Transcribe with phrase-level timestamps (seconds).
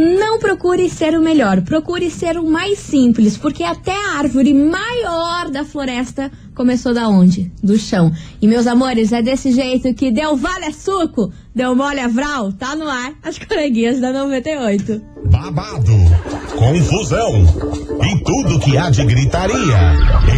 [0.00, 5.50] Não procure ser o melhor, procure ser o mais simples, porque até a árvore maior
[5.50, 7.50] da floresta começou da onde?
[7.62, 8.12] Do chão.
[8.38, 12.52] E meus amores, é desse jeito que deu vale a suco, deu mole a vral,
[12.52, 15.00] tá no ar, as coleguinhas da 98.
[15.24, 15.92] Babado,
[16.58, 17.42] confusão
[18.04, 19.96] e tudo que há de gritaria.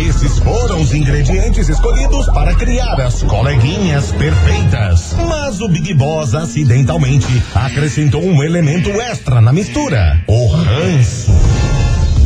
[0.09, 5.17] Esses foram os ingredientes escolhidos para criar as coleguinhas perfeitas.
[5.29, 11.62] Mas o Big Boss acidentalmente acrescentou um elemento extra na mistura: o ranço.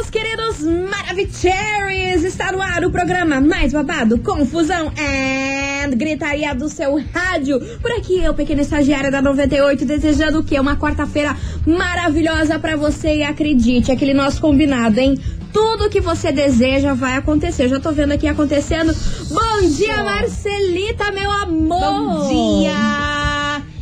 [0.00, 2.24] meus queridos Maravicheries.
[2.24, 7.60] Está no ar o programa mais babado, confusão and gritaria do seu rádio.
[7.82, 10.58] Por aqui eu, pequena estagiária da 98, desejando o quê?
[10.58, 11.36] Uma quarta-feira
[11.66, 15.18] maravilhosa pra você e acredite, aquele nosso combinado, hein?
[15.52, 17.68] Tudo que você deseja vai acontecer.
[17.68, 18.96] Já tô vendo aqui acontecendo.
[19.28, 21.78] Bom dia, Marcelita, meu amor!
[21.78, 23.09] Bom dia!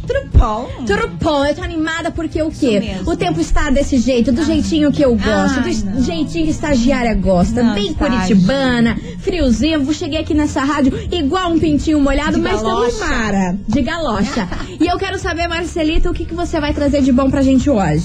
[0.09, 0.71] Tudo bom?
[0.87, 2.97] Tudo bom, eu tô animada porque o quê?
[3.07, 6.03] O tempo está desse jeito, do jeitinho que eu gosto, Ai, do não.
[6.03, 8.17] jeitinho que estagiária gosta, Não, bem estágio.
[8.37, 9.93] curitibana, friozinho.
[9.93, 13.07] Cheguei aqui nessa rádio igual um pintinho molhado, De mas galocha.
[13.07, 14.49] mara, de galocha.
[14.81, 17.69] e eu quero saber, Marcelita, o que, que você vai trazer de bom pra gente
[17.69, 18.03] hoje?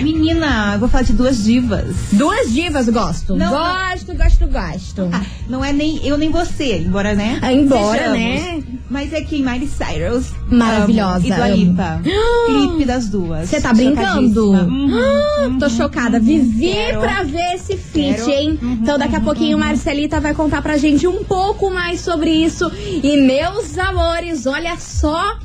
[0.00, 1.94] Menina, eu vou falar de duas divas.
[2.12, 3.34] Duas divas, gosto.
[3.36, 5.08] Não, gosto, gosto, gosto.
[5.12, 7.38] Ah, não é nem eu nem você, embora, né?
[7.42, 8.18] Ah, embora, Sejamos.
[8.18, 8.62] né?
[8.88, 10.26] Mas é que Miley Cyrus.
[10.50, 11.48] Maravilhosa, amo, e Dua.
[11.48, 12.00] Lipa.
[12.46, 13.48] Clipe das duas.
[13.48, 14.50] Você tá brincando?
[14.50, 16.18] Uhum, Ah, tô uhum, chocada.
[16.18, 16.24] uhum.
[16.24, 17.00] Vivi Quero.
[17.00, 18.58] pra ver esse feat, hein?
[18.62, 19.64] Uhum, então daqui a uhum, pouquinho uhum.
[19.64, 22.70] Marcelita vai contar pra gente um pouco mais sobre isso.
[23.02, 25.38] E meus amores, olha só.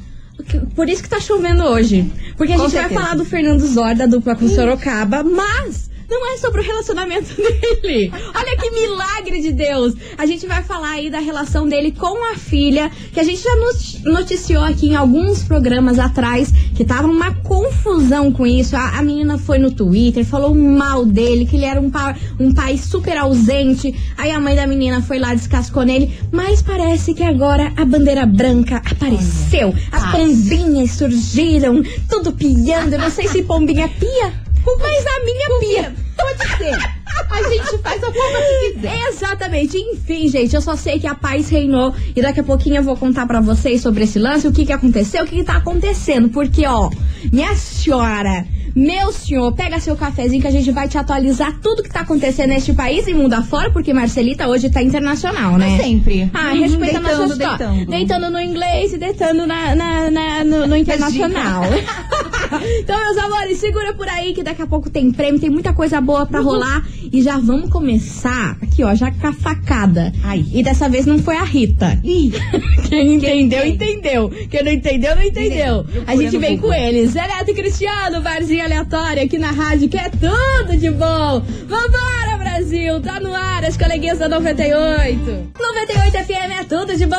[0.75, 2.09] Por isso que tá chovendo hoje.
[2.38, 3.02] Porque a Com gente vai certeza.
[3.02, 8.11] falar do Fernando Zor, da dupla com Sorocaba, mas não é sobre o relacionamento dele.
[8.33, 9.94] Olha que milagre de Deus.
[10.17, 14.09] A gente vai falar aí da relação dele com a filha, que a gente já
[14.09, 18.75] noticiou aqui em alguns programas atrás, que tava uma confusão com isso.
[18.75, 22.53] A, a menina foi no Twitter, falou mal dele, que ele era um, pa- um
[22.53, 23.94] pai super ausente.
[24.18, 26.13] Aí a mãe da menina foi lá, descascou nele.
[26.31, 29.74] Mas parece que agora a bandeira branca apareceu.
[29.91, 32.94] As pombinhas surgiram, tudo piando.
[32.94, 34.34] Eu não sei se pombinha pia,
[34.79, 35.95] mas a minha pia.
[36.16, 36.97] Pode ser.
[37.29, 39.07] A gente faz a forma que quiser.
[39.09, 39.78] Exatamente.
[39.78, 42.97] Enfim, gente, eu só sei que a paz reinou e daqui a pouquinho eu vou
[42.97, 46.29] contar pra vocês sobre esse lance, o que que aconteceu, o que que tá acontecendo.
[46.29, 46.89] Porque, ó,
[47.31, 48.45] minha senhora,
[48.75, 52.50] meu senhor, pega seu cafezinho que a gente vai te atualizar tudo que tá acontecendo
[52.50, 55.78] neste país e mundo afora, porque Marcelita hoje tá internacional, né?
[55.78, 56.29] Sempre.
[56.33, 57.57] Ah, Uhum, respeita a nossa deitando, história.
[57.57, 57.89] deitando.
[57.89, 61.63] Deitando no inglês e deitando na, na- na- no, no internacional.
[62.79, 66.00] então, meus amores, segura por aí que daqui a pouco tem prêmio, tem muita coisa
[66.01, 66.83] boa pra rolar.
[67.11, 70.11] E já vamos começar aqui, ó, já com a facada.
[70.23, 70.45] Ai.
[70.53, 72.00] E dessa vez não foi a Rita.
[72.03, 72.31] Ih,
[72.89, 73.73] Quem entendeu, quem?
[73.73, 74.29] entendeu.
[74.50, 75.85] Quem não entendeu, não entendeu.
[76.06, 77.11] A gente vem com eles.
[77.11, 81.41] Zé Neto e Cristiano, barzinho aleatório aqui na rádio, que é tudo de bom.
[81.68, 82.26] Vambora,
[82.57, 83.00] Brasil!
[83.01, 85.47] Tá no ar, as coleguinhas da 98.
[85.59, 87.18] 98 FM é tudo de bom.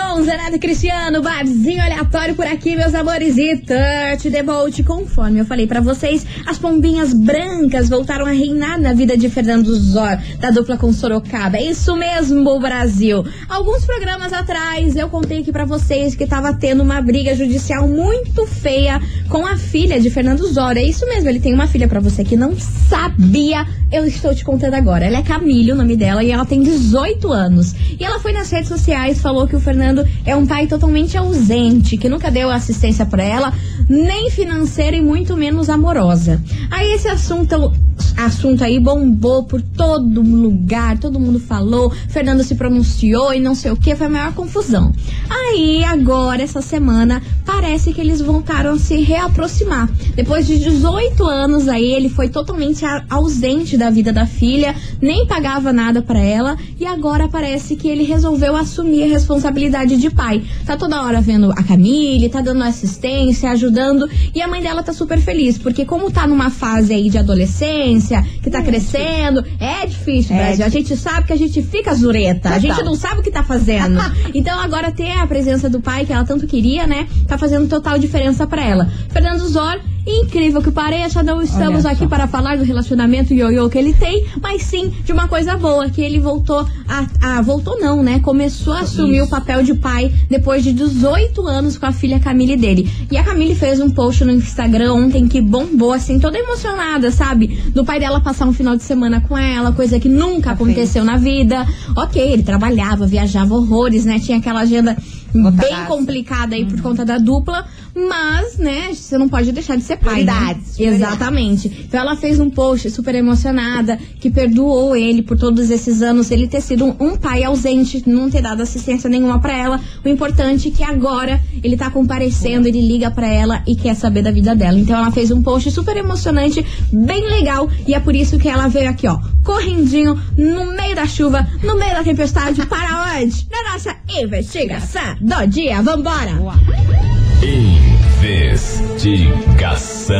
[0.53, 3.39] E Cristiano, barzinho aleatório por aqui, meus amores.
[3.39, 4.83] E touch the boat.
[4.83, 9.73] Conforme eu falei pra vocês, as pombinhas brancas voltaram a reinar na vida de Fernando
[9.77, 11.57] Zor, da dupla com Sorocaba.
[11.57, 13.25] É isso mesmo, Brasil.
[13.49, 18.45] Alguns programas atrás eu contei aqui pra vocês que tava tendo uma briga judicial muito
[18.45, 20.77] feia com a filha de Fernando Zor.
[20.77, 23.65] É isso mesmo, ele tem uma filha pra você que não sabia.
[23.91, 25.07] Eu estou te contando agora.
[25.07, 27.75] Ela é Camille, o nome dela, e ela tem 18 anos.
[28.01, 31.99] E ela foi nas redes sociais, falou que o Fernando é um pai totalmente ausente,
[31.99, 33.53] que nunca deu assistência pra ela,
[33.87, 36.43] nem financeira e muito menos amorosa.
[36.71, 37.75] Aí esse assunto,
[38.19, 43.71] assunto aí bombou por todo lugar, todo mundo falou, Fernando se pronunciou e não sei
[43.71, 44.93] o que, foi a maior confusão.
[45.31, 49.89] Aí agora, essa semana, parece que eles voltaram a se reaproximar.
[50.15, 55.73] Depois de 18 anos aí, ele foi totalmente ausente da vida da filha, nem pagava
[55.73, 60.43] nada pra ela, e agora parece que ele resolveu assumir a responsabilidade de pai.
[60.67, 64.93] Tá toda hora vendo a Camille, tá dando assistência, ajudando, e a mãe dela tá
[64.93, 68.08] super feliz, porque como tá numa fase aí de adolescência,
[68.43, 70.65] que tá crescendo, é difícil, É Brasil.
[70.65, 73.43] A gente sabe que a gente fica zureta, a gente não sabe o que tá
[73.43, 73.99] fazendo.
[74.35, 77.99] então agora ter a presença do pai que ela tanto queria, né, tá fazendo total
[77.99, 78.91] diferença pra ela.
[79.09, 83.93] Fernando Zor incrível que pareça, não estamos aqui para falar do relacionamento ioiô que ele
[83.93, 87.07] tem, mas sim de uma coisa boa, que ele voltou a.
[87.39, 88.19] a- voltou não, né?
[88.21, 89.27] Começou a assumir Isso.
[89.27, 92.91] o papel de pai depois de 18 anos com a filha Camille dele.
[93.11, 97.47] E a Camille fez um post no Instagram ontem que bombou, assim, toda emocionada, sabe?
[97.75, 101.17] Do pai dela passar um final de semana com ela, coisa que nunca aconteceu na
[101.17, 101.67] vida.
[101.97, 104.19] Ok, ele trabalhava, viajava horrores, né?
[104.19, 104.97] Tinha aquela agenda
[105.33, 105.87] bem Lotadaça.
[105.87, 110.25] complicada aí por conta da dupla, mas, né, você não pode deixar de ser pai.
[110.25, 110.33] Né?
[110.33, 110.79] Prioridades.
[110.79, 111.85] Exatamente.
[111.87, 116.47] Então ela fez um post super emocionada, que perdoou ele por todos esses anos ele
[116.47, 119.81] ter sido um, um pai ausente, não ter dado assistência nenhuma pra ela.
[120.05, 124.23] O importante é que agora ele tá comparecendo, ele liga pra ela e quer saber
[124.23, 124.79] da vida dela.
[124.79, 128.69] Então ela fez um post super emocionante, bem legal, e é por isso que ela
[128.69, 133.47] veio aqui, ó, correndinho, no meio da chuva, no meio da tempestade, para onde?
[133.51, 135.83] Na nossa investigação do dia.
[135.83, 137.18] Vambora!
[137.49, 140.17] Investigação.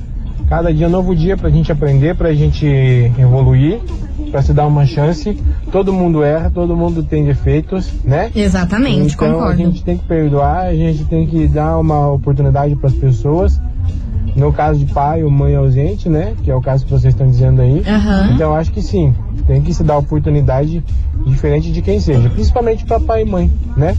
[0.49, 2.67] Cada dia é um novo dia pra gente aprender, pra gente
[3.19, 3.81] evoluir,
[4.31, 5.37] pra se dar uma chance.
[5.73, 8.31] Todo mundo erra, todo mundo tem defeitos, né?
[8.35, 9.57] Exatamente, então a concordo.
[9.57, 13.61] gente tem que perdoar, a gente tem que dar uma oportunidade pras pessoas.
[14.37, 16.35] No caso de pai ou mãe ausente, né?
[16.45, 17.83] Que é o caso que vocês estão dizendo aí.
[17.89, 18.33] Aham.
[18.35, 19.15] Então acho que sim,
[19.47, 20.85] tem que se dar oportunidade
[21.27, 23.97] diferente de quem seja, principalmente para pai e mãe, né?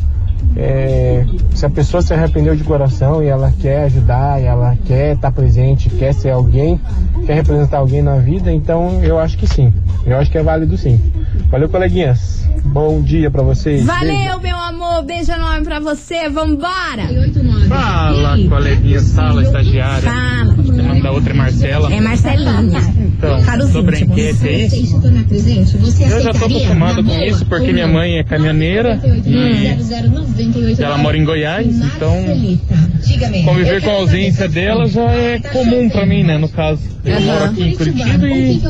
[0.56, 5.16] É, se a pessoa se arrependeu de coração e ela quer ajudar, e ela quer
[5.16, 6.80] estar presente, quer ser alguém,
[7.25, 9.74] quer representar alguém na vida, então eu acho que sim.
[10.06, 11.00] Eu acho que é válido sim.
[11.50, 12.48] Valeu, coleguinhas.
[12.63, 13.86] Bom dia pra vocês.
[13.86, 15.04] Valeu, meu amor.
[15.04, 16.30] Beijo enorme pra você.
[16.30, 17.08] Vambora.
[17.68, 20.12] Fala, coleguinha sala, estagiária.
[20.12, 20.54] Fala.
[20.54, 21.94] O nome da outra é Marcela.
[21.94, 22.82] É Marcelinha.
[23.58, 24.20] Então, Caros sobre a íntimos.
[24.20, 30.98] enquete aí, eu já tô acostumado com isso porque minha mãe é caminhoneira e ela
[30.98, 32.26] mora em Goiás, então
[33.44, 36.82] conviver com a ausência dela já é comum pra mim, né, no caso.
[37.04, 38.62] Eu moro aqui em Curitiba e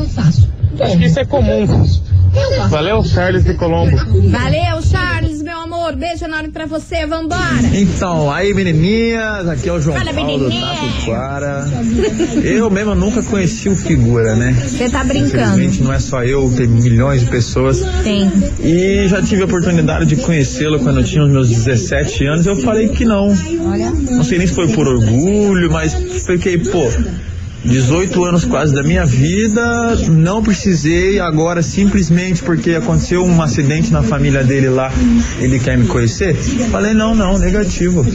[0.80, 1.66] acho que isso é comum.
[2.68, 3.96] Valeu, Charles de Colombo.
[3.96, 5.37] Valeu, Charles,
[5.88, 5.96] amor.
[5.96, 7.06] Beijo enorme pra você.
[7.06, 7.42] Vambora.
[7.72, 10.66] Então, aí menininhas, aqui é o João Fala, Paulo menininha.
[11.04, 11.68] Taquara.
[12.42, 14.52] Eu mesmo nunca conheci o Figura, né?
[14.52, 15.36] Você tá brincando.
[15.36, 17.82] Infelizmente não é só eu, tem milhões de pessoas.
[18.02, 18.30] Tem.
[18.60, 22.46] E já tive a oportunidade de conhecê-lo quando eu tinha os meus 17 anos.
[22.46, 23.28] Eu falei que não.
[24.10, 25.94] Não sei nem se foi por orgulho, mas
[26.26, 26.88] fiquei, pô.
[27.64, 34.02] 18 anos quase da minha vida, não precisei, agora simplesmente porque aconteceu um acidente na
[34.02, 34.92] família dele lá,
[35.40, 36.34] ele quer me conhecer?
[36.70, 38.06] Falei, não, não, negativo.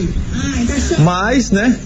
[0.98, 1.78] Mas, né,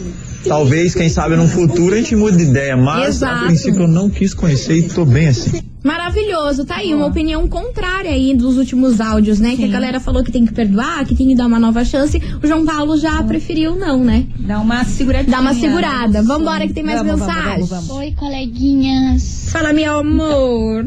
[0.46, 3.44] talvez, quem sabe no futuro a gente mude de ideia, mas Exato.
[3.44, 5.62] a princípio eu não quis conhecer e tô bem assim.
[5.82, 9.54] Maravilhoso, tá aí uma opinião contrária aí dos últimos áudios, né?
[9.56, 9.72] Que a Sim.
[9.72, 12.20] galera falou que tem que perdoar, que tem que dar uma nova chance.
[12.42, 14.26] O João Paulo já preferiu não, né?
[14.40, 15.36] Dá uma seguradinha.
[15.36, 16.22] Dá uma segurada.
[16.22, 17.64] Vambora que tem mais Vamos, vamos, mensagem.
[17.64, 17.90] vamos, vamos.
[17.90, 19.48] Oi, coleguinhas.
[19.50, 20.84] Fala, meu amor.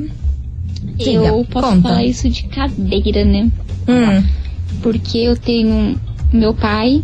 [0.98, 1.82] Diga, eu posso conta.
[1.90, 3.50] falar isso de cadeira, né?
[3.88, 4.24] Hum.
[4.82, 6.00] Porque eu tenho
[6.34, 7.04] meu pai,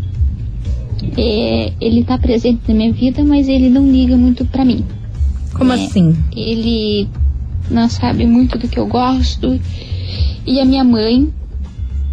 [1.16, 4.84] é, ele tá presente na minha vida, mas ele não liga muito pra mim.
[5.54, 5.76] Como É.
[5.76, 6.16] assim?
[6.36, 7.08] Ele
[7.70, 9.60] não sabe muito do que eu gosto.
[10.46, 11.30] E a minha mãe,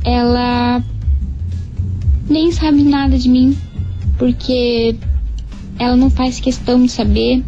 [0.04, 0.82] ela
[2.28, 3.56] nem sabe nada de mim,
[4.18, 4.96] porque
[5.78, 7.42] ela não faz questão de saber.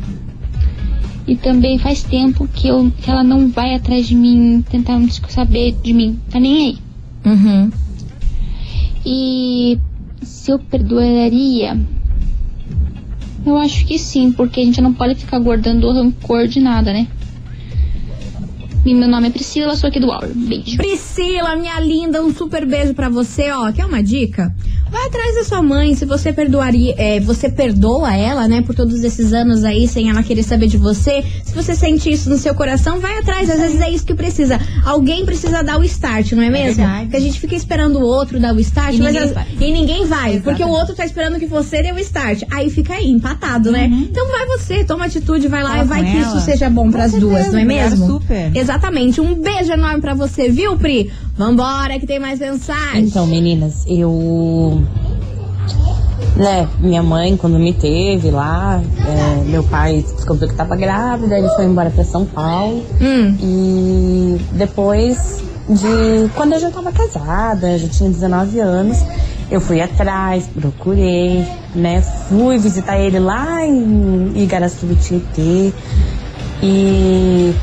[1.26, 5.74] E também faz tempo que, eu, que ela não vai atrás de mim, tentando saber
[5.82, 6.18] de mim.
[6.30, 6.78] Tá nem aí.
[7.24, 7.70] Uhum.
[9.04, 9.76] E
[10.26, 11.78] se eu perdoaria?
[13.44, 17.06] Eu acho que sim, porque a gente não pode ficar guardando rancor de nada, né?
[18.86, 20.30] E meu nome é Priscila, sou aqui do Auro.
[20.34, 20.76] Beijo.
[20.76, 23.72] Priscila, minha linda, um super beijo pra você, ó.
[23.72, 24.54] Quer uma dica?
[24.88, 29.02] Vai atrás da sua mãe, se você perdoaria, é, você perdoa ela, né, por todos
[29.02, 31.24] esses anos aí sem ela querer saber de você.
[31.44, 34.60] Se você sente isso no seu coração, vai atrás, às vezes é isso que precisa.
[34.84, 36.76] Alguém precisa dar o start, não é mesmo?
[36.76, 37.02] verdade.
[37.06, 39.46] Porque a gente fica esperando o outro dar o start, E mas ninguém as- vai.
[39.60, 42.44] e ninguém vai, porque o outro tá esperando que você dê o start.
[42.52, 43.90] Aí fica aí, empatado, né?
[44.08, 46.36] Então vai você, toma atitude, vai lá Fala e vai que ela.
[46.36, 48.06] isso seja bom pras Com duas, não é mesmo?
[48.06, 48.52] super.
[48.56, 48.75] Exatamente.
[49.20, 51.10] Um beijo enorme pra você, viu, Pri?
[51.36, 53.04] Vambora que tem mais mensagem.
[53.04, 54.82] Então, meninas, eu.
[56.36, 61.48] Né, minha mãe, quando me teve lá, é, meu pai descobriu que tava grávida, ele
[61.50, 62.84] foi embora pra São Paulo.
[63.00, 63.36] Hum.
[63.40, 66.28] E depois de.
[66.34, 68.98] Quando eu já tava casada, já tinha 19 anos,
[69.50, 72.02] eu fui atrás, procurei, né?
[72.28, 75.72] Fui visitar ele lá em Igaraçu Tietê.
[76.62, 77.54] E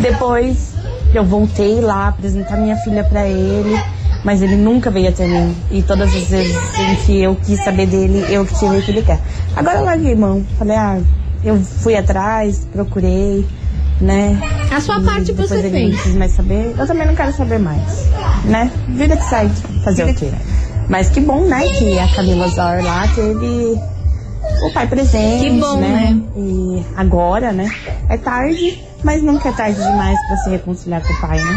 [0.00, 0.74] depois
[1.14, 3.78] eu voltei lá apresentar minha filha pra ele,
[4.24, 5.54] mas ele nunca veio até mim.
[5.70, 9.18] E todas as vezes em que eu quis saber dele, eu que tive que ligar.
[9.54, 10.44] Agora eu larguei mão.
[10.58, 10.98] Falei, ah,
[11.44, 13.46] eu fui atrás, procurei,
[14.00, 14.38] né?
[14.70, 15.94] A sua E parte você ele fez.
[15.94, 16.74] não quis mais saber.
[16.78, 18.08] Eu também não quero saber mais,
[18.44, 18.70] né?
[18.88, 19.52] Vida que segue,
[19.84, 20.30] fazer o quê?
[20.88, 23.76] Mas que bom, né, que a Camila Zor lá teve
[24.62, 26.20] o pai presente, Que bom, né?
[26.36, 27.68] E agora, né?
[28.08, 31.56] É tarde, mas nunca é tarde demais pra se reconciliar com o pai, né?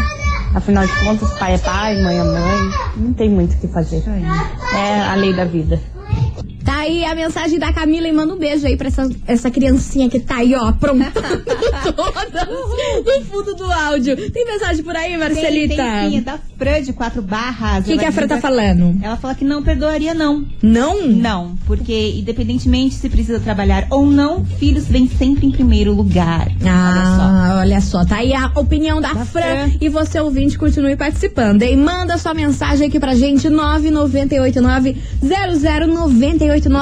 [0.54, 4.02] Afinal de contas, pai é pai, mãe é mãe, não tem muito o que fazer.
[4.74, 5.80] É a lei da vida.
[6.90, 10.18] Aí a mensagem da Camila e manda um beijo aí pra essa, essa criancinha que
[10.18, 11.12] tá aí, ó, aprontando
[11.94, 12.48] todas
[13.04, 14.16] no fundo do áudio.
[14.32, 15.76] Tem mensagem por aí, Marcelita?
[15.76, 17.84] Tem, tem sim, é da Fran de quatro barras.
[17.84, 18.98] O que, que a Fran tá falando?
[19.00, 20.44] Ela fala que não perdoaria, não.
[20.60, 21.06] Não?
[21.06, 26.50] Não, porque independentemente se precisa trabalhar ou não, filhos vêm sempre em primeiro lugar.
[26.66, 28.04] Ah, olha só.
[28.04, 29.40] Tá aí a opinião da, Da Fran.
[29.42, 29.70] Fran.
[29.80, 31.62] E você, ouvinte, continue participando.
[31.62, 34.96] E manda sua mensagem aqui pra gente, 998900989.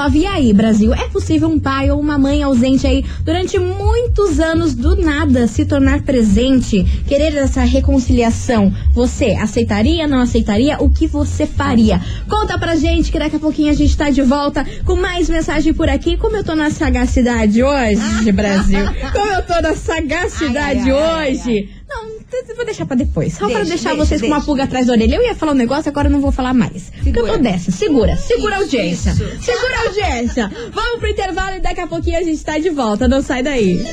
[0.07, 4.73] E aí, Brasil, é possível um pai ou uma mãe ausente aí durante muitos anos
[4.73, 8.73] do nada se tornar presente, querer essa reconciliação?
[8.93, 10.77] Você aceitaria, não aceitaria?
[10.79, 12.01] O que você faria?
[12.29, 15.73] Conta pra gente que daqui a pouquinho a gente tá de volta com mais mensagem
[15.73, 16.17] por aqui.
[16.17, 18.85] Como eu tô na sagacidade hoje, Brasil?
[19.11, 21.78] Como eu tô na sagacidade Ai, ai, ai, hoje?
[21.89, 23.33] Não, vou deixar pra depois.
[23.33, 24.33] Só deixa, pra deixar deixa, vocês deixa.
[24.33, 25.15] com uma pulga atrás da orelha.
[25.15, 26.83] Eu ia falar um negócio, agora eu não vou falar mais.
[26.83, 27.03] Segura.
[27.03, 27.71] Porque eu tô dessa.
[27.71, 29.11] Segura, segura a audiência.
[29.11, 29.43] Isso.
[29.43, 30.51] Segura a audiência.
[30.71, 33.07] Vamos pro intervalo e daqui a pouquinho a gente tá de volta.
[33.07, 33.83] Não sai daí.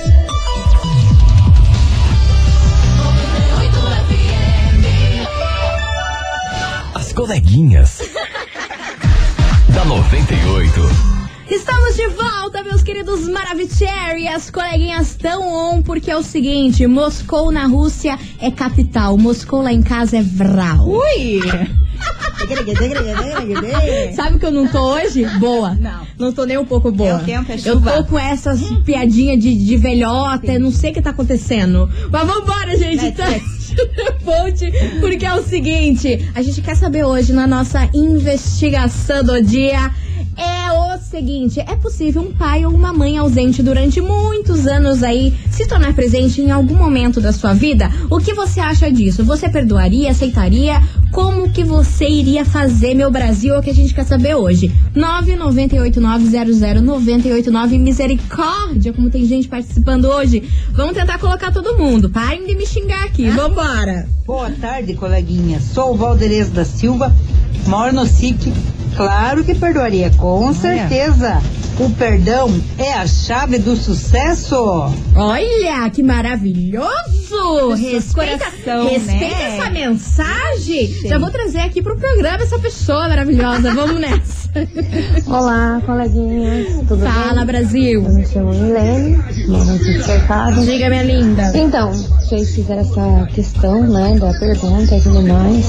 [6.94, 8.00] As coleguinhas.
[9.74, 11.15] da 98.
[11.48, 14.26] Estamos de volta, meus queridos Maravicherry.
[14.26, 19.72] As coleguinhas tão on, porque é o seguinte: Moscou na Rússia é capital, Moscou lá
[19.72, 20.88] em casa é Vral.
[20.88, 21.40] Ui!
[24.14, 25.24] Sabe que eu não tô hoje?
[25.38, 25.74] Boa.
[25.74, 26.06] Não.
[26.18, 27.10] Não tô nem um pouco boa.
[27.10, 30.90] É o tempo, é eu tô com essas piadinhas de, de velhota, eu não sei
[30.90, 31.88] o que tá acontecendo.
[32.10, 33.06] Mas vambora, gente.
[33.06, 33.26] Então,
[34.24, 39.92] ponte, porque é o seguinte: a gente quer saber hoje na nossa investigação do dia.
[40.36, 45.32] É o seguinte, é possível um pai ou uma mãe ausente durante muitos anos aí
[45.50, 47.90] se tornar presente em algum momento da sua vida?
[48.10, 49.24] O que você acha disso?
[49.24, 50.82] Você perdoaria, aceitaria?
[51.10, 53.54] Como que você iria fazer, meu Brasil?
[53.54, 54.70] É o que a gente quer saber hoje.
[54.94, 60.42] 998900989 misericórdia, como tem gente participando hoje.
[60.72, 62.10] Vamos tentar colocar todo mundo.
[62.10, 63.30] Parem de me xingar aqui.
[63.30, 64.06] Vambora.
[64.26, 65.58] Boa tarde, coleguinha.
[65.60, 67.10] Sou o Valderez da Silva,
[67.66, 68.52] moro no SIC.
[68.96, 71.40] Claro que perdoaria, com certeza.
[71.78, 74.56] O perdão é a chave do sucesso.
[75.14, 77.74] Olha, que maravilhoso!
[77.74, 79.58] Respeita, coração, respeita né?
[79.58, 80.88] essa mensagem.
[81.06, 83.74] Já vou trazer aqui pro programa essa pessoa maravilhosa.
[83.74, 84.46] Vamos nessa.
[85.28, 86.76] Olá, coleguinhas.
[86.88, 87.46] Tudo Fala, bem?
[87.46, 88.02] Brasil.
[88.02, 89.16] Eu me chamo Milene,
[89.48, 90.64] moro aqui de cercado.
[90.64, 91.52] Diga, minha linda.
[91.54, 95.66] Então, vocês fizeram essa questão, né, da pergunta e tudo mais.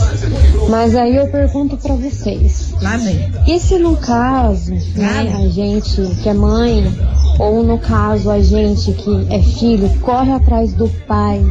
[0.70, 2.74] Mas aí eu pergunto pra vocês.
[2.82, 3.30] Lá vem.
[3.46, 6.84] E se no caso, né, a gente que é mãe,
[7.39, 11.44] ou no caso a gente que é filho, corre atrás do pai,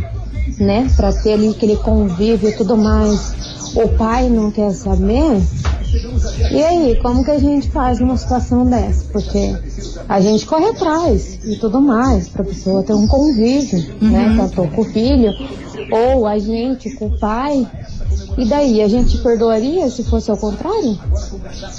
[0.58, 3.34] né, pra ter ali aquele convívio e tudo mais,
[3.74, 5.40] o pai não quer saber?
[6.50, 9.04] E aí, como que a gente faz numa situação dessa?
[9.12, 9.54] Porque
[10.08, 14.80] a gente corre atrás e tudo mais, pra pessoa ter um convívio, né, tanto com
[14.80, 15.32] o filho,
[15.90, 17.66] ou a gente com o pai.
[18.38, 20.98] E daí, a gente perdoaria se fosse ao contrário?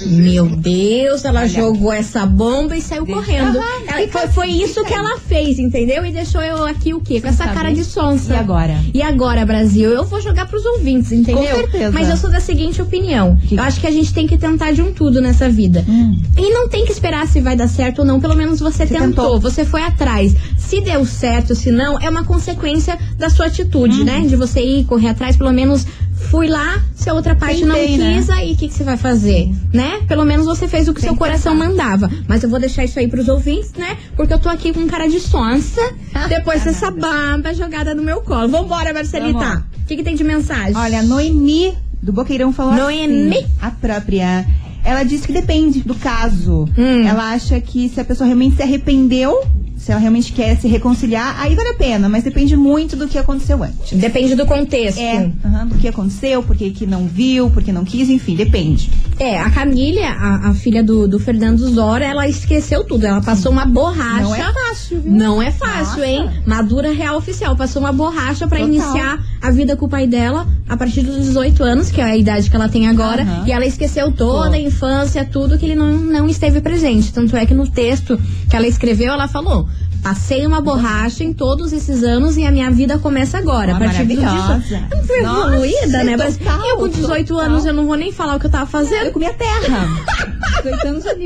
[0.06, 3.58] Meu Deus, ela jogou essa bomba e saiu correndo.
[3.58, 6.04] Ela- foi, foi isso que ela fez, entendeu?
[6.04, 7.20] E deixou eu aqui o quê?
[7.20, 7.54] Com essa saber.
[7.54, 8.32] cara de sonsa.
[8.34, 8.76] E agora?
[8.92, 9.90] E agora, Brasil?
[9.90, 11.44] Eu vou jogar pros ouvintes, entendeu?
[11.44, 11.90] Com certeza.
[11.92, 13.38] Mas eu sou da seguinte opinião.
[13.50, 15.84] Eu acho que a gente tem que tentar de um tudo nessa vida.
[15.88, 16.20] Hum.
[16.36, 18.20] E não tem que esperar se vai dar certo ou não.
[18.20, 19.06] Pelo menos você, tentou.
[19.08, 19.40] tentou.
[19.40, 20.34] Você foi atrás.
[20.56, 24.20] Se deu certo, se não, é uma consequência da sua atitude, né?
[24.26, 25.36] De você ir correr atrás.
[25.36, 25.86] Pelo menos
[26.30, 28.16] fui lá, se a outra parte Tentei, não né?
[28.16, 29.50] quis, aí o que, que você vai fazer?
[29.72, 30.02] Né?
[30.06, 32.10] Pelo menos você fez o que seu coração mandava.
[32.26, 33.96] Mas eu vou deixar isso aí pros ouvintes, né?
[34.16, 35.80] Porque eu tô aqui com cara de sonsa.
[36.28, 38.48] depois dessa baba jogada no meu colo.
[38.48, 39.64] Vambora, Marcelita.
[39.82, 40.76] O que, que tem de mensagem?
[40.76, 43.38] Olha, Noemi do Boqueirão falou Noemi?
[43.38, 43.46] assim.
[43.60, 44.46] A própria.
[44.84, 46.68] Ela disse que depende do caso.
[46.76, 47.06] Hum.
[47.06, 49.42] Ela acha que se a pessoa realmente se arrependeu,
[49.78, 53.16] se ela realmente quer se reconciliar, aí vale a pena, mas depende muito do que
[53.16, 53.96] aconteceu antes.
[53.98, 54.98] Depende do contexto.
[55.00, 58.90] É, aham, do que aconteceu, porque que não viu, porque não quis, enfim, depende.
[59.18, 63.06] É, a Camila, a, a filha do, do Fernando Zora, ela esqueceu tudo.
[63.06, 64.22] Ela passou uma borracha.
[64.22, 64.42] Não é
[64.78, 65.12] fácil, viu?
[65.12, 66.06] Não é fácil, Nossa.
[66.06, 66.30] hein?
[66.46, 67.56] Madura real oficial.
[67.56, 68.72] Passou uma borracha pra Total.
[68.72, 72.16] iniciar a vida com o pai dela a partir dos 18 anos, que é a
[72.16, 73.22] idade que ela tem agora.
[73.22, 73.44] Aham.
[73.46, 77.12] E ela esqueceu toda a infância, tudo que ele não, não esteve presente.
[77.12, 79.68] Tanto é que no texto que ela escreveu, ela falou.
[80.02, 83.72] Passei uma borracha em todos esses anos e a minha vida começa agora.
[83.72, 84.22] Ah, a partir disso.
[84.22, 86.16] Eu não fui Nossa, evoluída, né?
[86.16, 87.44] Mas total, eu com 18 total.
[87.46, 89.06] anos eu não vou nem falar o que eu tava fazendo.
[89.06, 89.88] Eu comi a terra.
[90.62, 91.18] 18 anos eu.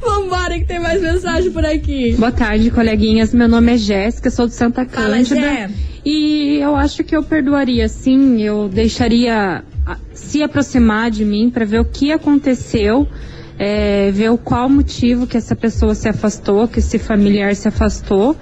[0.00, 2.14] Vambora que tem mais mensagem por aqui.
[2.18, 3.32] Boa tarde, coleguinhas.
[3.32, 5.40] Meu nome é Jéssica, sou de Santa Fala, Cândida.
[5.40, 5.70] Jé.
[6.04, 9.62] E eu acho que eu perdoaria sim, eu deixaria
[10.14, 13.06] se aproximar de mim para ver o que aconteceu,
[13.62, 18.34] é, ver o qual motivo que essa pessoa se afastou, que esse familiar se afastou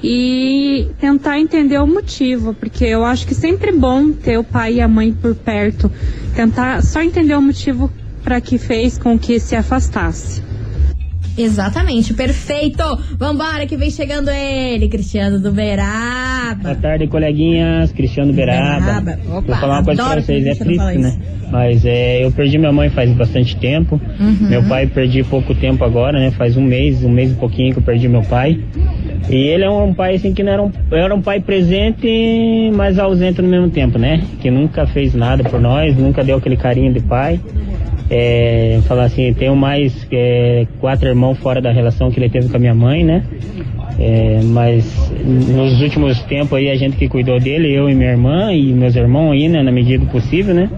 [0.00, 4.74] e tentar entender o motivo, porque eu acho que sempre é bom ter o pai
[4.74, 5.90] e a mãe por perto,
[6.36, 7.90] tentar só entender o motivo
[8.22, 10.51] para que fez com que se afastasse.
[11.36, 12.82] Exatamente, perfeito.
[13.18, 16.62] Vambora que vem chegando ele, Cristiano do Beraba.
[16.62, 17.92] Boa tarde, coleguinhas.
[17.92, 19.00] Cristiano Beraba.
[19.00, 19.18] Beraba.
[19.28, 21.18] Opa, Vou falar uma coisa pra vocês, é triste, né?
[21.50, 24.00] Mas é, eu perdi minha mãe faz bastante tempo.
[24.18, 24.48] Uhum.
[24.48, 26.30] Meu pai perdi pouco tempo agora, né?
[26.30, 28.58] Faz um mês, um mês e pouquinho que eu perdi meu pai.
[29.28, 32.08] E ele é um pai assim que não era um, era um pai presente,
[32.74, 34.22] mas ausente no mesmo tempo, né?
[34.40, 37.38] Que nunca fez nada por nós, nunca deu aquele carinho de pai.
[38.10, 42.56] É, falar assim, tenho mais é, quatro irmãos fora da relação que ele teve com
[42.56, 43.24] a minha mãe, né?
[43.98, 48.52] É, mas nos últimos tempos aí a gente que cuidou dele, eu e minha irmã
[48.52, 50.68] e meus irmãos aí, né, na medida do possível, né?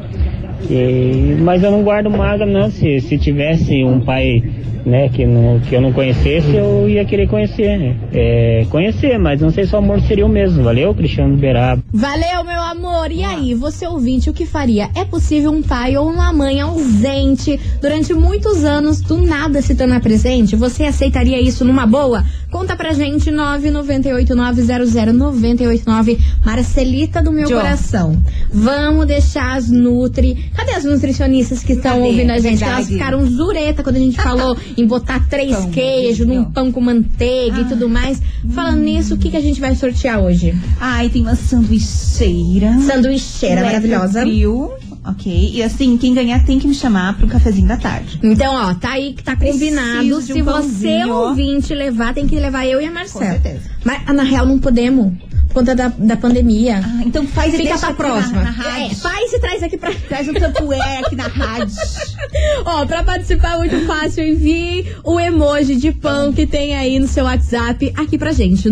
[0.70, 4.42] E, mas eu não guardo mágoa não, se, se tivesse um pai
[4.84, 7.96] né, que, não, que eu não conhecesse, eu ia querer conhecer, né?
[8.12, 10.62] É, conhecer, mas não sei se o amor seria o mesmo.
[10.62, 11.82] Valeu, Cristiano Beraba.
[11.92, 13.10] Valeu, meu amor.
[13.10, 14.90] E aí, você ouvinte, o que faria?
[14.94, 20.00] É possível um pai ou uma mãe ausente durante muitos anos do nada se tornar
[20.00, 20.54] presente?
[20.56, 22.24] Você aceitaria isso numa boa?
[22.54, 26.20] Conta pra gente, 998900989.
[26.46, 28.22] Marcelita do meu coração.
[28.52, 30.52] Vamos deixar as Nutri.
[30.54, 32.60] Cadê as nutricionistas que estão ouvindo a gente?
[32.60, 32.74] Verdade.
[32.74, 36.80] Elas ficaram zureta quando a gente falou em botar três Pão, queijos num pão com
[36.80, 38.22] manteiga e tudo mais.
[38.50, 40.54] Falando nisso, o que, que a gente vai sortear hoje?
[40.80, 42.78] Ai, tem uma sanduicheira.
[42.86, 44.20] Sanduicheira maravilhosa.
[44.20, 44.70] Frio.
[45.06, 45.50] Ok.
[45.52, 48.18] E assim, quem ganhar tem que me chamar pro cafezinho da tarde.
[48.22, 50.22] Então, ó, tá aí que tá combinado.
[50.22, 53.26] De Se um você ouvinte levar, tem que levar eu e a Marcela.
[53.26, 53.70] Com certeza.
[53.84, 55.12] Mas ah, na real não podemos.
[55.54, 56.80] Conta da, da pandemia.
[56.84, 58.38] Ah, então faz e Fica pra próxima.
[58.42, 58.90] na- na rádio.
[58.90, 59.92] É, faz e traz aqui pra.
[60.08, 61.72] Traz um tapué aqui na rádio.
[62.66, 67.24] Ó, pra participar muito fácil, envie o emoji de pão que tem aí no seu
[67.24, 68.68] WhatsApp aqui pra gente.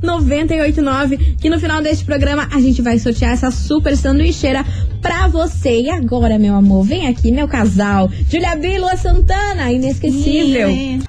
[0.00, 1.36] 998900989.
[1.40, 4.64] Que no final deste programa a gente vai sortear essa super sanduicheira
[5.02, 5.80] pra você.
[5.82, 8.10] E agora, meu amor, vem aqui, meu casal.
[8.30, 10.70] Julia B Lua Santana, inesquecível.
[10.70, 11.00] Ih,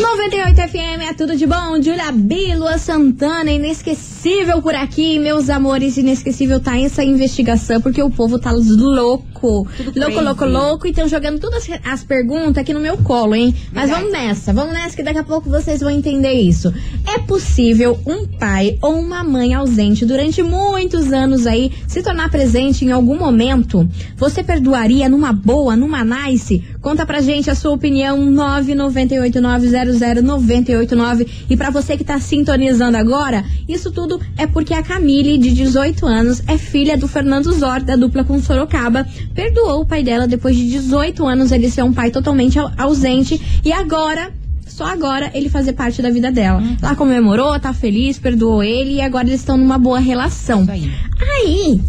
[0.00, 1.82] 98 FM é tudo de bom.
[1.82, 4.17] Julia B, Lua Santana, inesquecível
[4.62, 5.96] por aqui, meus amores.
[5.96, 8.68] Inesquecível tá essa investigação, porque o povo tá louco.
[8.68, 10.24] Tudo louco, crazy.
[10.24, 10.86] louco, louco.
[10.86, 13.54] E estão jogando todas as, as perguntas aqui no meu colo, hein?
[13.72, 14.10] Mas Verdade.
[14.10, 16.72] vamos nessa, vamos nessa, que daqui a pouco vocês vão entender isso.
[17.06, 22.84] É possível um pai ou uma mãe ausente durante muitos anos aí se tornar presente
[22.84, 23.88] em algum momento?
[24.16, 26.64] Você perdoaria numa boa, numa nice?
[26.80, 31.28] Conta pra gente a sua opinião, 998900989.
[31.48, 36.06] E pra você que tá sintonizando agora, isso tudo é porque a Camille, de 18
[36.06, 40.56] anos, é filha do Fernando Zor, da dupla com Sorocaba, perdoou o pai dela depois
[40.56, 44.30] de 18 anos ele ser um pai totalmente au- ausente e agora
[44.66, 46.62] só agora ele fazer parte da vida dela.
[46.80, 50.62] Ela comemorou, tá feliz, perdoou ele e agora eles estão numa boa relação.
[50.62, 50.90] Isso aí.
[51.20, 51.80] Aí,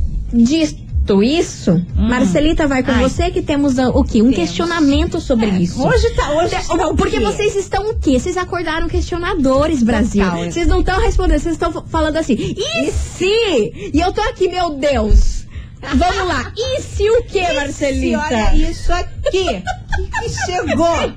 [1.09, 3.03] dito isso, Marcelita vai com Ai.
[3.03, 4.21] você que temos ah, o quê?
[4.21, 5.81] Um questionamento sobre isso.
[5.81, 8.19] Hoje tá, hoje tá o Porque vocês estão o quê?
[8.19, 10.23] Vocês acordaram questionadores, Brasil.
[10.23, 10.45] Total.
[10.45, 13.91] Vocês não estão respondendo, vocês estão falando assim, e se?
[13.93, 15.39] E eu tô aqui, meu Deus.
[15.81, 16.51] Vamos lá.
[16.55, 18.19] E se o quê, E se, Marcelita?
[18.19, 19.63] olha isso aqui.
[20.19, 21.13] que chegou.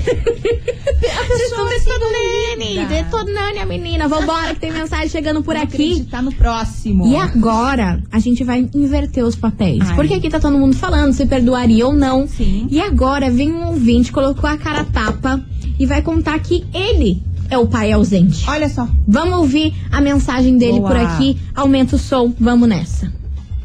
[0.99, 4.07] Vocês estão detonando, detonando a menina.
[4.07, 5.91] Vambora, que tem mensagem chegando por aqui.
[5.93, 7.07] Acreditar no próximo.
[7.07, 9.81] E agora a gente vai inverter os papéis.
[9.81, 9.95] Ai.
[9.95, 12.27] Porque aqui tá todo mundo falando se perdoaria ou não.
[12.27, 12.67] Sim.
[12.69, 15.41] E agora vem um ouvinte, colocou a cara a tapa
[15.79, 18.43] e vai contar que ele é o pai ausente.
[18.49, 18.87] Olha só.
[19.07, 20.89] Vamos ouvir a mensagem dele Boa.
[20.91, 21.37] por aqui.
[21.55, 23.11] Aumenta o som, vamos nessa.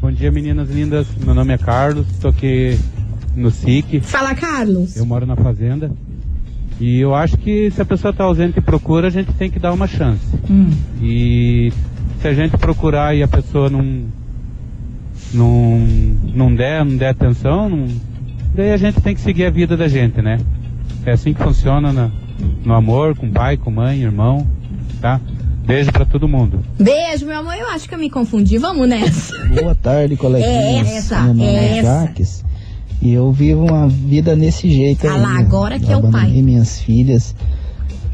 [0.01, 1.07] Bom dia, meninas lindas.
[1.25, 2.79] Meu nome é Carlos, estou aqui
[3.35, 4.01] no SIC.
[4.01, 4.97] Fala, Carlos.
[4.97, 5.91] Eu moro na fazenda.
[6.81, 9.59] E eu acho que se a pessoa está ausente e procura, a gente tem que
[9.59, 10.21] dar uma chance.
[10.51, 10.71] Hum.
[11.01, 11.73] E
[12.21, 14.03] se a gente procurar e a pessoa não
[15.33, 15.79] não,
[16.35, 17.89] não der, não der atenção, não,
[18.55, 20.39] daí a gente tem que seguir a vida da gente, né?
[21.05, 22.11] É assim que funciona na-
[22.65, 24.47] no amor, com pai, com mãe, irmão,
[25.01, 25.21] tá?
[25.67, 26.61] Beijo pra todo mundo.
[26.79, 27.55] Beijo, meu amor.
[27.55, 28.59] Eu acho que eu me confundi.
[28.59, 29.33] Vamos nessa.
[29.49, 30.89] Boa tarde, coleguinhas.
[30.89, 32.07] É essa, Meu nome é é essa.
[32.07, 32.45] Jaques.
[33.01, 35.21] E eu vivo uma vida desse jeito Ah aí.
[35.21, 36.31] lá, agora que é o pai.
[36.43, 37.35] minhas filhas,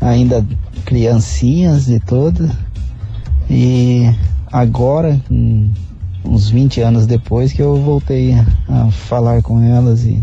[0.01, 0.45] ainda
[0.85, 2.51] criancinhas e todas.
[3.49, 4.09] E
[4.53, 5.71] agora, com
[6.25, 8.35] uns 20 anos depois, que eu voltei
[8.69, 10.23] a falar com elas e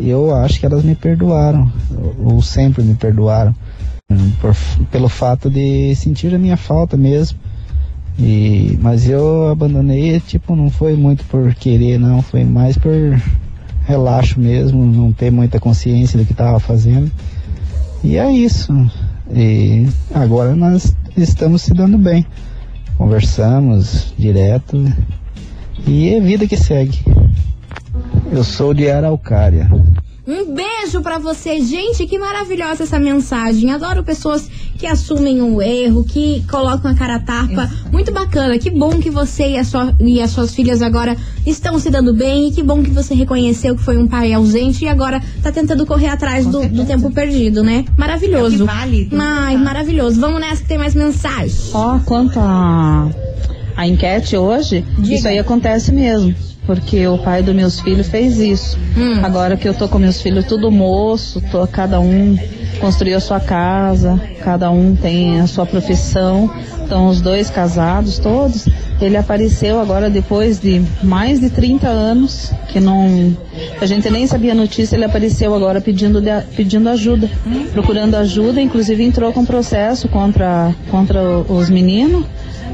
[0.00, 1.70] eu acho que elas me perdoaram,
[2.18, 3.54] ou sempre me perdoaram,
[4.40, 4.56] por-
[4.90, 7.38] pelo fato de sentir a minha falta mesmo.
[8.18, 12.92] E, mas eu abandonei, tipo, não foi muito por querer, não, foi mais por
[13.86, 17.10] relaxo mesmo, não ter muita consciência do que estava fazendo.
[18.02, 18.72] E é isso.
[19.32, 22.24] E agora nós estamos se dando bem.
[22.96, 24.84] conversamos direto
[25.86, 26.98] e é vida que segue.
[28.34, 29.70] Eu sou de Araucária.
[30.26, 32.04] Um beijo pra você, gente.
[32.04, 33.70] Que maravilhosa essa mensagem.
[33.70, 37.70] Adoro pessoas que assumem um erro, que colocam a cara a tapa.
[37.92, 38.58] Muito bacana.
[38.58, 41.16] Que bom que você e, a sua, e as suas filhas agora
[41.46, 42.48] estão se dando bem.
[42.48, 45.86] E que bom que você reconheceu que foi um pai ausente e agora tá tentando
[45.86, 47.84] correr atrás do, do tempo perdido, né?
[47.96, 48.64] Maravilhoso.
[48.64, 50.20] É vale, tem Ai, maravilhoso.
[50.20, 51.54] Vamos nessa que tem mais mensagem.
[51.72, 53.08] Ó, quanto a,
[53.76, 56.34] a enquete hoje, isso aí acontece mesmo.
[56.66, 58.78] Porque o pai dos meus filhos fez isso.
[59.22, 62.38] Agora que eu tô com meus filhos tudo moço, tô, cada um
[62.80, 66.50] construiu a sua casa, cada um tem a sua profissão,
[66.82, 68.66] estão os dois casados todos.
[68.98, 73.36] Ele apareceu agora depois de mais de 30 anos, que não.
[73.78, 77.28] A gente nem sabia a notícia, ele apareceu agora pedindo, de- pedindo ajuda,
[77.74, 82.24] procurando ajuda, inclusive entrou com processo contra, contra os meninos.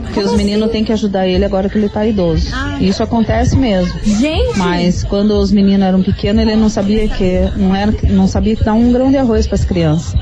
[0.03, 2.49] Porque os meninos têm que ajudar ele agora que ele tá idoso.
[2.81, 3.93] Isso acontece mesmo.
[4.03, 4.59] Gente!
[4.59, 8.65] Mas quando os meninos eram pequenos, ele não sabia que não era, não sabia que
[8.65, 10.15] dar um grão de arroz para as crianças.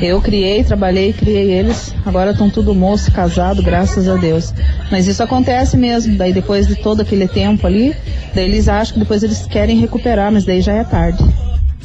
[0.00, 1.94] Eu criei, trabalhei, criei eles.
[2.04, 4.52] Agora estão tudo moço, casado, graças a Deus.
[4.90, 6.16] Mas isso acontece mesmo.
[6.16, 7.94] Daí depois de todo aquele tempo ali,
[8.34, 11.24] daí eles acham que depois eles querem recuperar, mas daí já é tarde.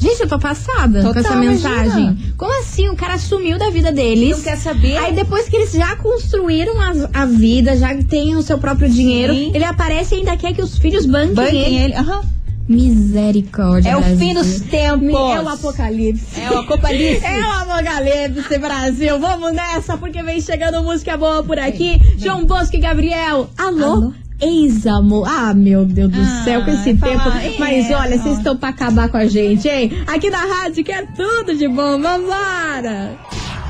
[0.02, 2.02] Gente, eu tô passada com Total, essa mensagem.
[2.02, 2.16] imagina.
[2.36, 2.88] Como assim?
[2.88, 4.36] O cara sumiu da vida deles.
[4.38, 4.96] Não quer saber?
[4.98, 9.32] Aí depois que eles já construíram a, a vida, já têm o seu próprio dinheiro,
[9.32, 9.52] Sim.
[9.54, 11.94] ele aparece e ainda quer que os filhos banquem, Banquem ele.
[11.94, 12.22] Aham.
[12.68, 13.90] Misericórdia.
[13.90, 14.18] É o Brasil.
[14.18, 15.08] fim dos tempos.
[15.10, 16.40] É o apocalipse.
[16.40, 17.24] É o apocalipse.
[17.24, 19.18] É o apocalipse, Brasil.
[19.20, 22.00] Vamos nessa, porque vem chegando música boa por aqui.
[22.18, 23.48] João Bosco e Gabriel.
[23.58, 24.12] Alô?
[24.42, 25.26] Ex-amor.
[25.28, 27.28] Ah, meu Deus do Ah, céu, com esse tempo.
[27.28, 29.92] é, Mas olha, vocês estão pra acabar com a gente, hein?
[30.06, 32.00] Aqui na rádio que é tudo de bom.
[32.00, 33.16] Vambora!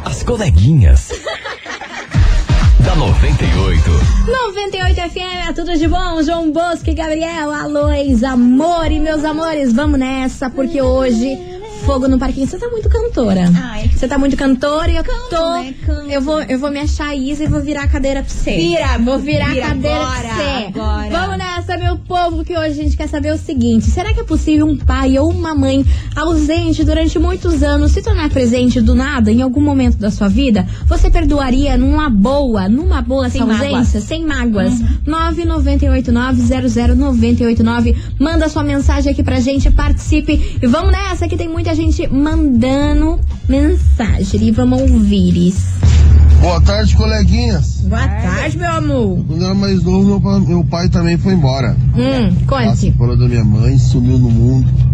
[0.04, 1.10] As coleguinhas.
[2.84, 3.90] da 98.
[4.26, 6.22] 98 FM, é tudo de bom.
[6.22, 7.50] João Bosco e Gabriel.
[7.50, 9.72] Alô, ex-amor e meus amores.
[9.72, 11.38] Vamos nessa, porque hoje.
[11.84, 12.46] Fogo no parquinho.
[12.46, 13.50] Você tá muito cantora.
[13.54, 15.52] Ai, Você tá muito cantora e eu tô.
[15.54, 15.74] né?
[15.84, 16.10] Canto.
[16.10, 18.52] Eu vou, eu vou me achar Isa e vou virar a cadeira pra você.
[18.56, 20.66] Vira, vou virar vira a cadeira agora, pra você.
[20.68, 21.08] agora.
[21.10, 24.24] Vamos nessa, meu povo, que hoje a gente quer saber o seguinte: será que é
[24.24, 29.30] possível um pai ou uma mãe ausente durante muitos anos se tornar presente do nada
[29.32, 30.66] em algum momento da sua vida?
[30.86, 33.72] Você perdoaria numa boa, numa boa Sem essa ausência?
[33.72, 33.88] mágoas.
[34.04, 34.72] Sem mágoas.
[35.06, 37.96] 998900989.
[38.18, 40.58] Manda sua mensagem aqui pra gente, participe.
[40.62, 44.42] E vamos nessa, que tem muita gente mandando mensagem.
[44.42, 45.72] E vamos ouvir isso.
[46.40, 47.82] Boa tarde, coleguinhas.
[47.82, 49.24] Boa tarde, meu amor.
[49.28, 51.76] Quando eu era mais novo, meu pai, meu pai também foi embora.
[51.96, 52.76] Hum, conte.
[52.78, 54.91] separou da minha mãe, sumiu no mundo.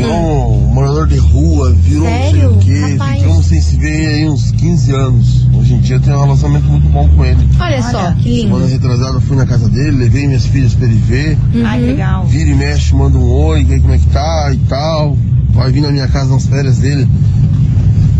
[0.00, 2.24] Virou um morador de rua, virou Sério?
[2.24, 2.92] não sei o quê.
[2.92, 3.20] Rapaz.
[3.20, 5.46] Ficamos sem se ver aí uns 15 anos.
[5.52, 7.48] Hoje em dia eu tenho um relacionamento muito bom com ele.
[7.60, 8.54] Olha só, que lindo.
[8.54, 11.38] Semana retrasada eu fui na casa dele, levei minhas filhas pra ele ver.
[11.66, 12.24] Ai, que legal.
[12.24, 15.18] Vira e mexe, manda um oi, vê como é que tá e tal.
[15.50, 17.06] Vai vir na minha casa nas férias dele.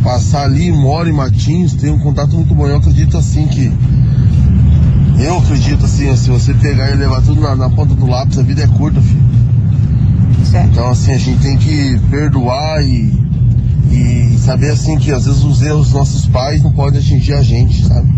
[0.05, 2.66] Passar ali, mora em Matinhos, tem um contato muito bom.
[2.66, 3.73] Eu acredito assim que.
[5.19, 8.43] Eu acredito assim, se você pegar e levar tudo na, na ponta do lápis, a
[8.43, 9.20] vida é curta, filho.
[10.81, 13.12] Então assim, a gente tem que perdoar e,
[13.93, 17.43] e saber assim que às vezes os erros dos nossos pais não podem atingir a
[17.43, 18.09] gente, sabe?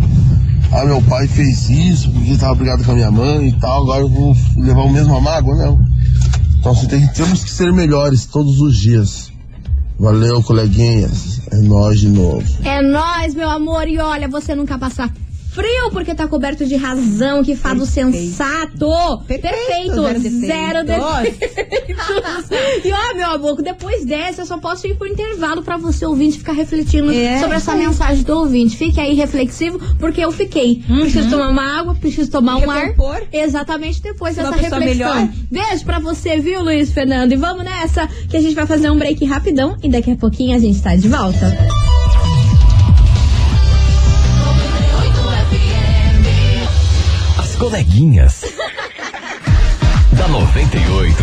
[0.71, 3.83] Ah, meu pai fez isso porque ele tava brigado com a minha mãe e tal,
[3.83, 5.85] agora eu vou levar o mesmo mágoa, não.
[6.61, 9.33] Então assim, tem, temos que ser melhores todos os dias.
[9.99, 11.41] Valeu, coleguinhas.
[11.51, 12.45] É nós de novo.
[12.63, 13.89] É nóis, meu amor.
[13.89, 15.11] E olha, você nunca passa
[15.53, 17.43] frio porque tá coberto de razão.
[17.45, 19.23] Que fado sensato.
[19.27, 20.03] Perfeito.
[20.03, 22.51] Perfeito, Zero defeitos.
[22.85, 26.39] e ó, meu amor, depois dessa eu só posso ir pro intervalo pra você ouvinte
[26.39, 27.87] ficar refletindo É, sobre essa aí.
[27.87, 28.77] mensagem do ouvinte.
[28.77, 30.83] Fique aí reflexivo porque eu fiquei.
[30.87, 32.95] Preciso tomar uma água, preciso tomar um ar.
[33.33, 34.81] Exatamente depois dessa reflexão.
[34.81, 35.29] melhor.
[35.51, 37.33] Beijo pra você, viu, Luiz Fernando?
[37.33, 40.57] E vamos nessa que a gente vai fazer um break rapidão e daqui a pouquinho
[40.57, 42.02] a gente tá de volta.
[47.63, 48.45] Coleguinhas.
[50.23, 51.17] Da 98.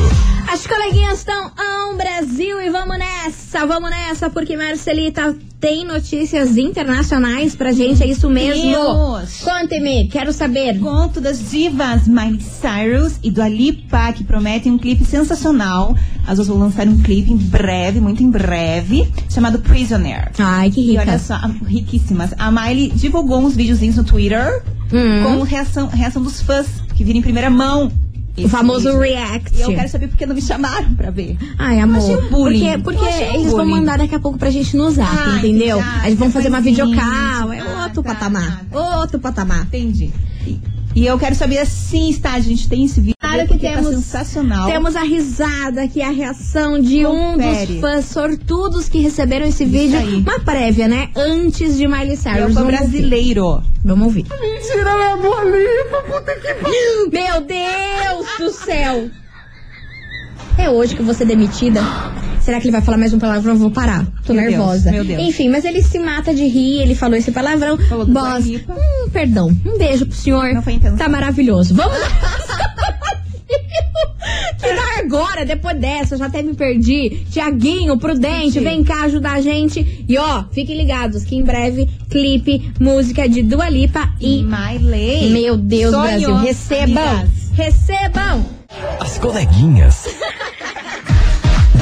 [0.51, 7.55] As coleguinhas estão on Brasil e vamos nessa, vamos nessa, porque Marcelita tem notícias internacionais
[7.55, 8.75] pra gente, é isso mesmo?
[9.41, 10.77] Conte-me, quero saber.
[10.79, 15.95] Conto das divas Miley Cyrus e do Alipa, que prometem um clipe sensacional.
[16.27, 20.29] As duas vão lançar um clipe em breve, muito em breve, chamado Prisoner.
[20.37, 21.01] Ai, que E rica.
[21.03, 22.33] olha só, riquíssimas.
[22.37, 25.23] A Miley divulgou uns videozinhos no Twitter Hum.
[25.23, 27.89] com reação, reação dos fãs, que viram em primeira mão.
[28.45, 29.55] O famoso react.
[29.57, 31.37] E eu quero saber por que não me chamaram pra ver.
[31.57, 32.01] Ai, amor.
[32.01, 32.81] um bullying.
[32.81, 33.71] Porque, porque Eu eles vão bullying.
[33.71, 35.81] mandar daqui a pouco pra gente no zap, Ah, entendeu?
[36.05, 37.53] Eles vão fazer uma videocall.
[37.53, 38.65] É outro patamar.
[38.71, 39.63] Outro patamar.
[39.65, 40.11] Entendi.
[40.95, 43.15] E eu quero saber assim, está, a gente tem esse vídeo.
[43.19, 43.85] Claro que porque temos.
[43.85, 44.67] Tá sensacional.
[44.67, 47.73] Temos a risada aqui, a reação de um Confere.
[47.73, 49.99] dos fãs sortudos que receberam esse Isso vídeo.
[49.99, 50.15] aí.
[50.15, 51.09] Uma prévia, né?
[51.15, 52.53] Antes de Miley é Cyrus.
[52.53, 53.63] Vamos brasileiro.
[53.83, 54.25] Vamos ouvir.
[54.41, 56.53] Mentira, minha boa lipa, puta que
[57.11, 59.09] Meu Deus do céu!
[60.59, 61.81] É hoje que vou ser demitida?
[62.41, 63.53] Será que ele vai falar mais um palavrão?
[63.53, 64.05] Eu vou parar.
[64.25, 64.91] Tô Meu Deus, nervosa.
[64.91, 65.21] meu Deus.
[65.21, 67.77] Enfim, mas ele se mata de rir, ele falou esse palavrão.
[67.77, 69.49] Falou do Boss, hum, perdão.
[69.65, 70.53] Um beijo pro senhor.
[70.53, 70.97] Não foi intenção.
[70.97, 71.73] Tá maravilhoso.
[71.73, 71.97] Vamos
[74.59, 77.25] Que dá agora, depois dessa, eu já até me perdi.
[77.31, 80.05] Tiaguinho, Prudente, vem cá ajudar a gente.
[80.07, 85.29] E ó, fiquem ligados que em breve, clipe, música de Dua Lipa e Miley.
[85.29, 87.07] meu Deus, Sonhos, Brasil, recebam!
[87.07, 87.29] amigas.
[87.53, 88.45] Recebam!
[88.99, 90.07] As coleguinhas.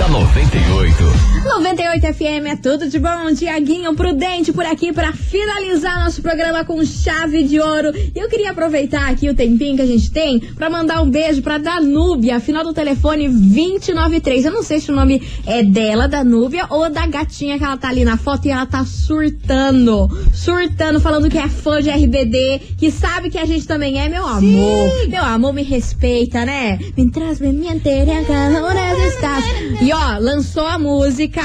[0.08, 1.04] Da 98.
[1.46, 3.34] 98 FM é tudo de bom.
[3.34, 7.92] Tiaguinho Prudente por aqui para finalizar nosso programa com chave de ouro.
[7.96, 11.42] E eu queria aproveitar aqui o tempinho que a gente tem para mandar um beijo
[11.42, 14.46] para Danúbia, final do telefone 293.
[14.46, 17.90] Eu não sei se o nome é dela, Danúbia, ou da gatinha que ela tá
[17.90, 20.10] ali na foto e ela tá surtando.
[20.34, 24.26] Surtando, falando que é fã de RBD, que sabe que a gente também é, meu
[24.26, 25.08] amor.
[25.08, 26.80] Meu amor, me respeita, né?
[26.96, 29.46] Mientras me mientere a calores estás.
[29.82, 31.42] E ó, lançou a música.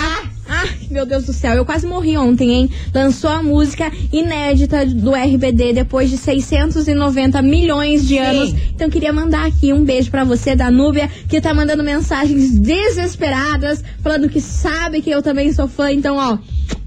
[0.47, 2.71] Ai, meu Deus do céu, eu quase morri ontem, hein?
[2.95, 8.55] Lançou a música inédita do RBD depois de 690 milhões de anos.
[8.75, 14.29] Então queria mandar aqui um beijo pra você, Danúbia, que tá mandando mensagens desesperadas, falando
[14.29, 15.91] que sabe que eu também sou fã.
[15.91, 16.37] Então, ó,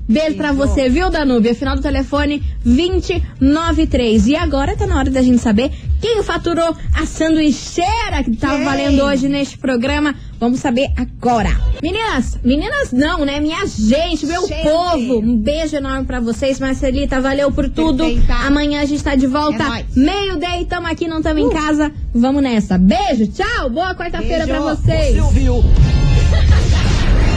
[0.07, 1.55] Beijo pra você, viu, Danúbia?
[1.55, 4.27] Final do telefone 293.
[4.27, 8.63] E agora tá na hora da gente saber quem faturou a sanduicheira que tá Quem?
[8.63, 10.13] valendo hoje neste programa.
[10.39, 11.49] Vamos saber agora.
[11.81, 13.39] Meninas, meninas não, né?
[13.39, 14.63] Minha gente, meu Gente.
[14.63, 15.19] povo.
[15.19, 17.19] Um beijo enorme pra vocês, Marcelita.
[17.19, 18.03] Valeu por tudo.
[18.05, 18.33] Perfeita.
[18.45, 19.63] Amanhã a gente tá de volta.
[19.63, 19.85] É nóis.
[19.95, 21.91] Meio-day, tamo aqui, não tamo em casa.
[22.13, 22.77] Vamos nessa.
[22.77, 23.69] Beijo, tchau.
[23.71, 25.15] Boa quarta-feira pra vocês.
[25.15, 25.63] Você ouviu?